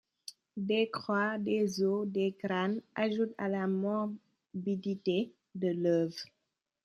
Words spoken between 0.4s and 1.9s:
Des croix, des